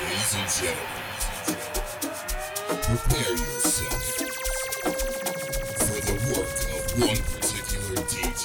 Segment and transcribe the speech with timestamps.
[0.00, 1.02] Ladies and gentlemen,
[2.82, 4.02] prepare yourself
[5.74, 8.42] for the work of one particular DJ.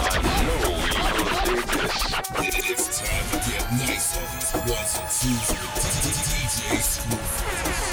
[0.00, 1.96] I know you will dig this.
[2.70, 5.76] It's time to get nice on these ones and twos with
[6.32, 7.84] DJ Screwface.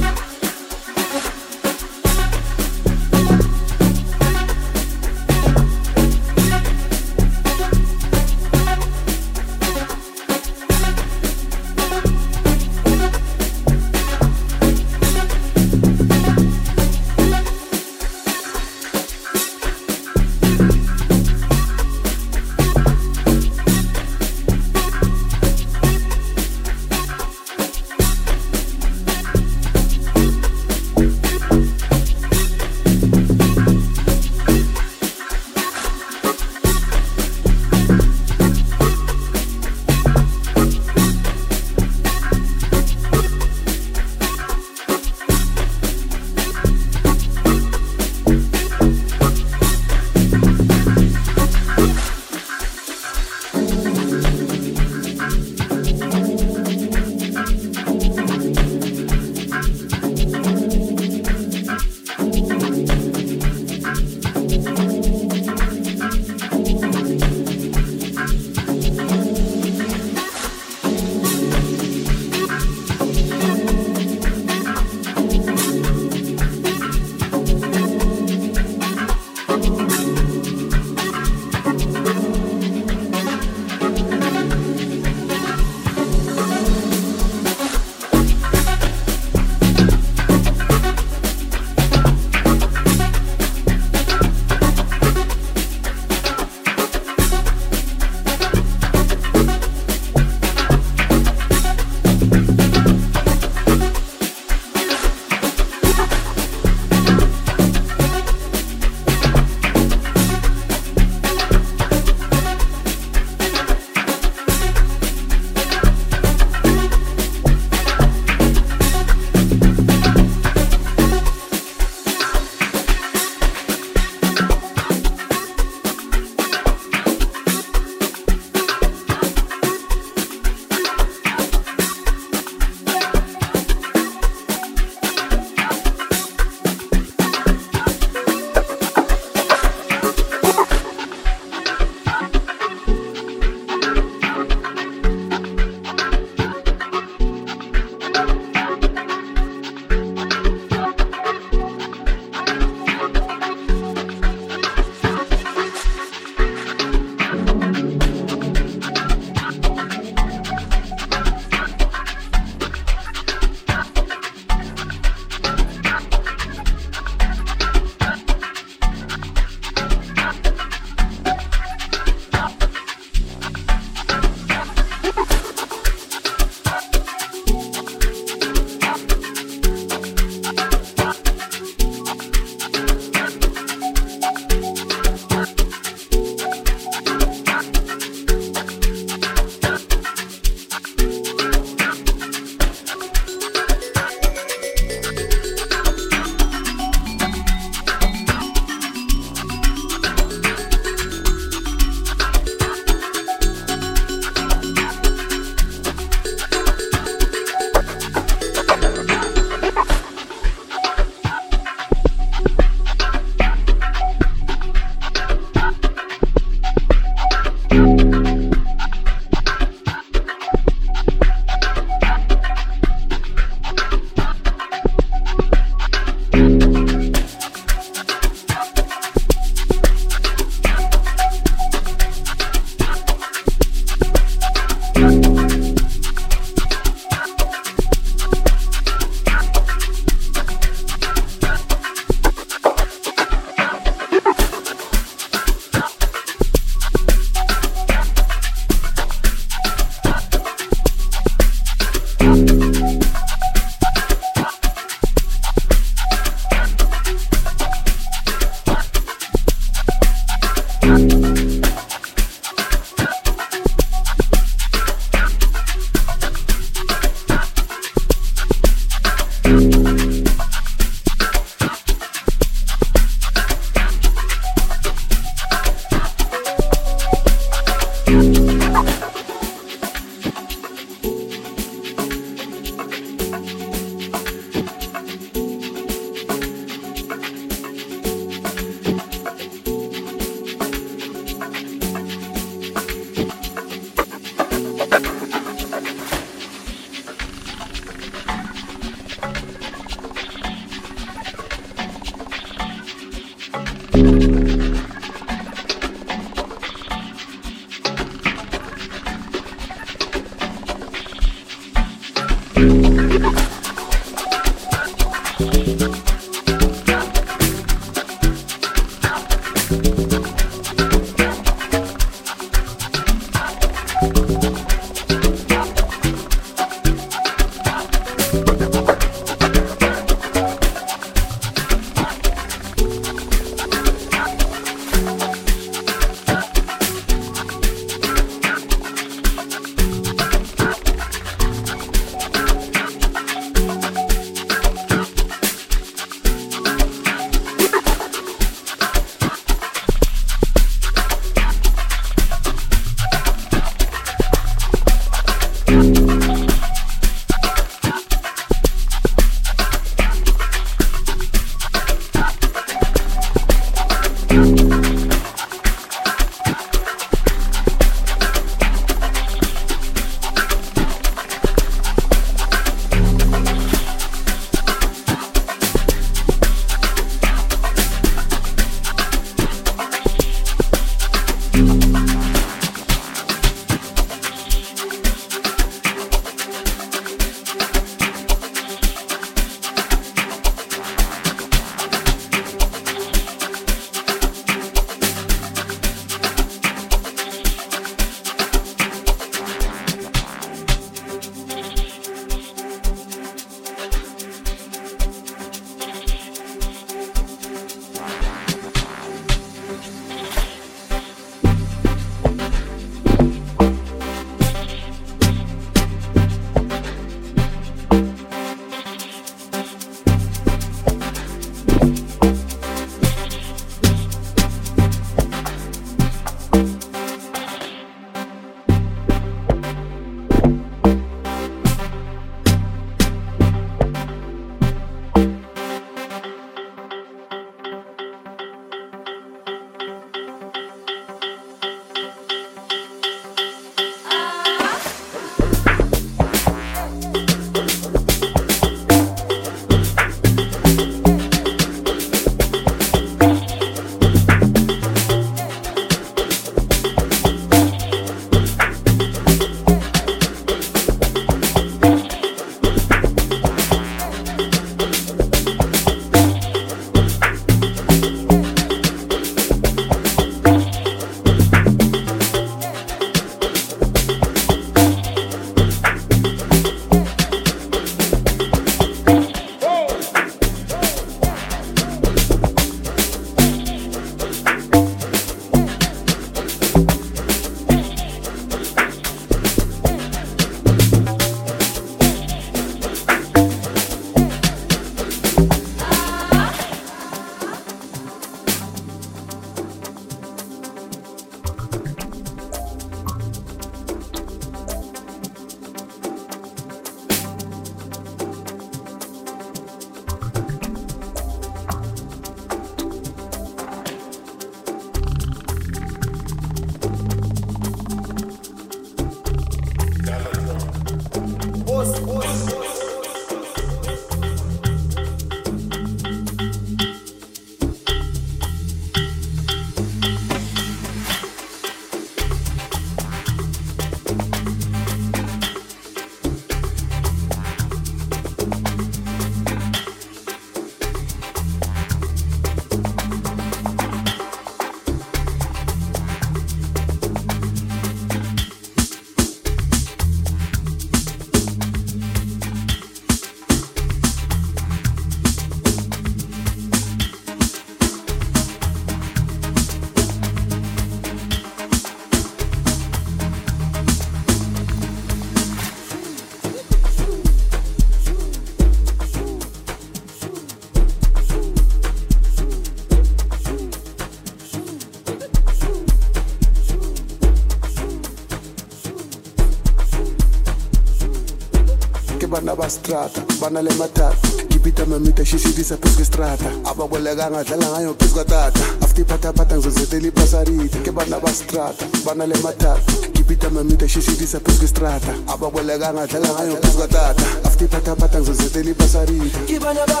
[582.68, 584.16] la strata banale matata.
[584.44, 586.50] Ngipita mamita shishitisa phezu kwestrata.
[586.64, 588.60] Ababoleka ngadlala ngayo phezu kwatata.
[588.82, 592.92] Afutiphathaphatha ngizozethela ibhasarita ke bana bastrata banale matata.
[593.10, 595.14] Ngipita mamita shishitisa phezu kwestrata.
[595.26, 597.22] Ababoleka ngadlala ngayo phezu kwatata.
[597.44, 600.00] Afutiphathaphatha ngizozethela ibhasarita kibana ba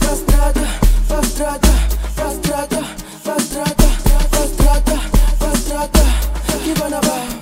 [0.00, 0.66] bastrata
[1.08, 1.72] bastrata
[2.16, 2.82] bastrata
[3.26, 3.88] bastrata
[4.32, 4.96] bastrata
[5.40, 6.04] bastrata.
[6.64, 7.39] Kibana ba.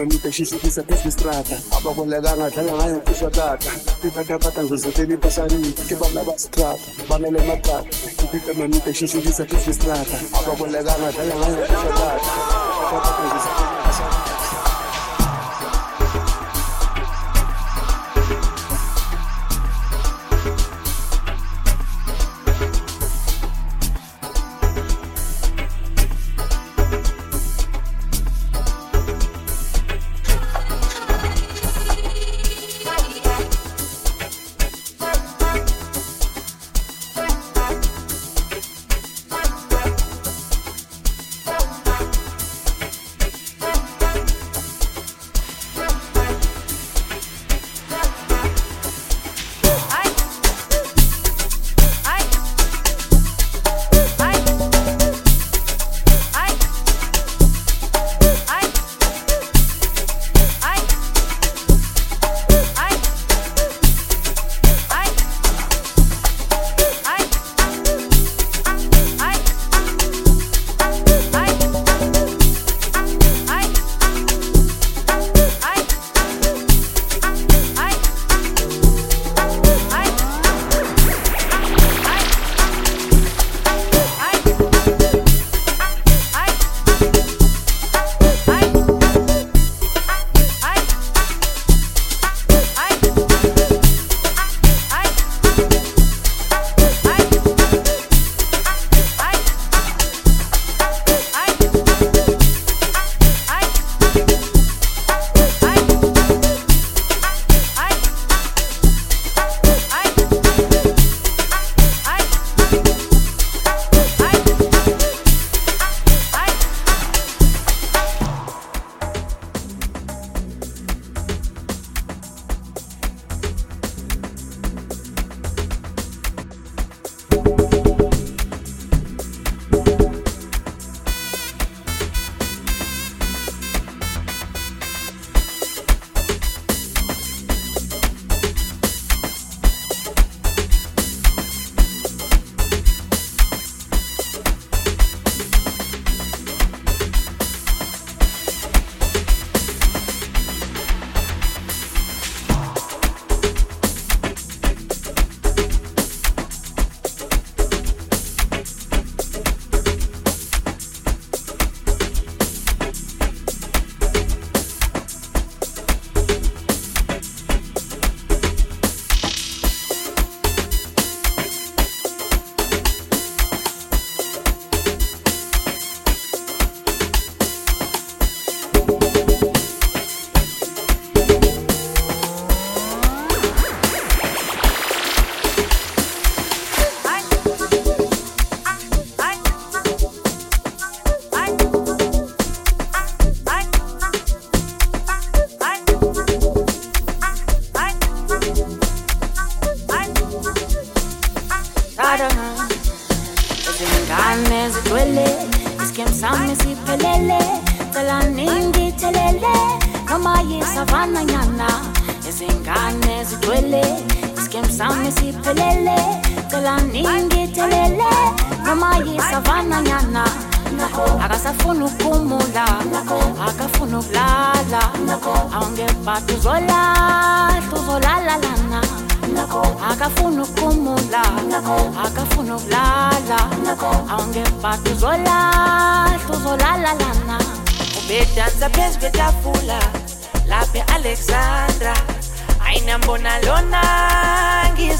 [0.00, 3.70] mamipexisi tisa tisistrata abakwelekanga dlala ngayo mfishakata
[4.02, 7.84] tifatabata ngizotenipasarini tibalabasitrata banele matata
[8.24, 13.69] ipita mamipexisi tisa tisistrata abakwelekanga dlala ngayo mfishakata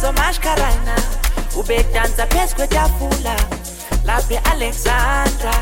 [0.01, 0.97] ngizomashkarana
[1.57, 3.37] ubedansa phezu kwetafula
[4.07, 5.55] lapha e-alexandra.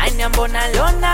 [0.00, 1.12] Ayinambona lona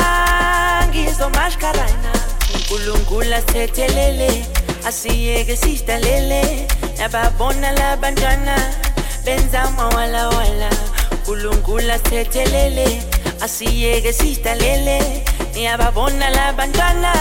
[0.90, 2.12] ngizomashkarana.
[2.54, 4.44] Unkulunkulu asithethelele
[4.86, 6.68] asiyeke sidalele
[6.98, 8.56] nababona labantwana
[9.24, 10.70] benza mawalawala.
[11.12, 13.02] Unkulunkulu asithethelele
[13.40, 17.12] asiyeke sidalele niyababona labantwana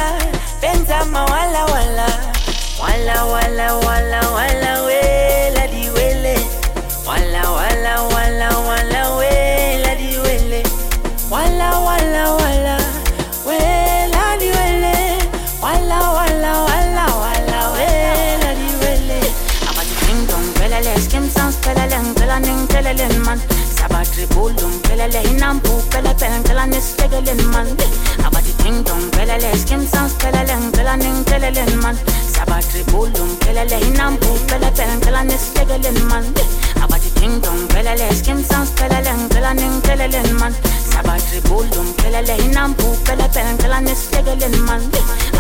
[0.62, 2.08] benza mawalawala.
[2.82, 5.19] Wala wala wala wala diwele
[7.10, 10.62] wala wala wala wala wela diwele
[11.34, 12.76] wala wala wala
[13.48, 14.94] wela diwele
[15.64, 19.20] wala wala wala wala wela diwele
[19.70, 23.40] abathi ding dong pelele skim sounds pelele ngicela ningitheleleni man.
[23.80, 27.68] Sabatribulu ngiphelele inampu pele pele ngicela nisihlekeleni man.
[28.26, 31.98] Abathi ding dong pelele skim sounds pelele ngicela ningitheleleni man.
[32.36, 36.26] Sabatribulu ngiphelele inampu pele pele ngicela nisihlekeleni man
[37.20, 40.54] ding dong pelele skim sounds pelele ngicela ningitheleleni man
[40.92, 44.82] sabatribulu ngiphelele inampu pele pele ngicela nisihlekeleni man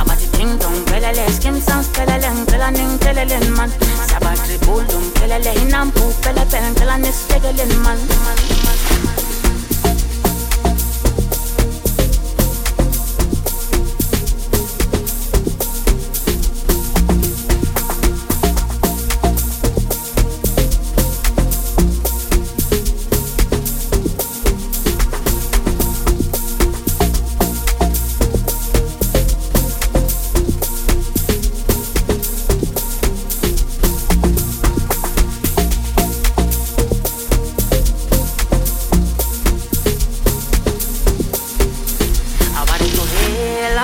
[0.01, 3.71] abathi ding dong pelele skim sounds pelele ngicela ningitheleleni man
[4.11, 8.48] sabatribulu ngiphelele inampu pele pele ngicela nisihlekeleni man abarituhela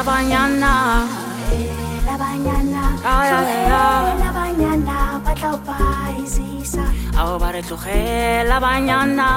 [0.05, 1.07] mañana.
[2.05, 2.81] La mañana.
[3.03, 4.19] Ay, ay, ay.
[4.23, 5.21] La mañana.
[5.25, 5.77] Patlopa
[8.47, 9.27] la mañana.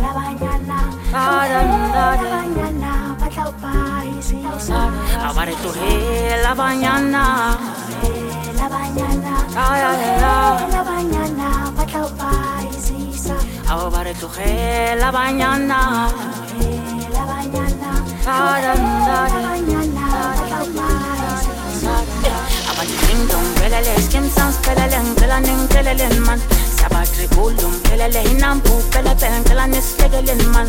[0.00, 0.78] La mañana.
[1.12, 3.16] Ay, ay, La mañana.
[3.20, 3.74] Patlopa
[4.06, 4.90] y sisa.
[5.22, 7.58] Ahora el la mañana.
[8.56, 9.32] La mañana.
[9.56, 10.72] Ay, ay, ay.
[10.72, 11.72] La mañana.
[11.76, 12.30] Patlopa
[12.70, 13.36] y sisa.
[13.68, 16.08] Ahora el la mañana.
[16.08, 16.12] La
[16.58, 16.83] mañana.
[18.24, 21.94] Banyana, batla o paisisa.
[22.70, 26.40] abathi ding dong pelele skim sounds pelele ngicela ningitheleleni man
[26.78, 29.66] sabatribulu ngiphelele inampu pele pele ngicela
[30.54, 30.68] man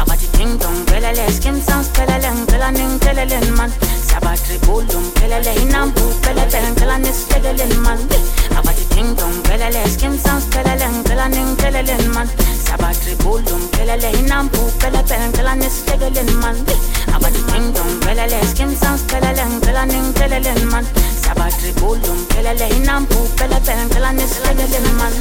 [0.00, 3.70] abathi ding dong pelele skim sounds pelele ngicela ningitheleleni man
[4.18, 7.98] sabatribulu ngiphelele inampu pele pele ngicela nisihlekeleni man.
[8.58, 12.28] Abathi ding dong pelele skim sounds pelele ngicela ningitheleleni man.
[12.66, 16.56] Sabatribulu ngiphelele inampu pele pele ngicela nisihlekeleni man.
[17.14, 20.84] Abathi ding dong pelele skim sounds pelele ngicela ningitheleleni man.
[21.22, 25.12] Sabatribulu ngiphelele inampu pele pele ngicela nisihlekeleni man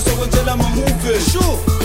[0.00, 1.44] sokwenzela mamuve shu.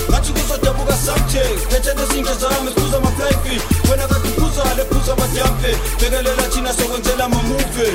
[0.09, 1.59] Ngathi kuzodabuka subject.
[1.69, 3.61] Phethente zintsha zami siphuza amaflyfi
[3.91, 7.87] wena kade uphuza le phuza abadampe bekelela thina sokwenzela mamuve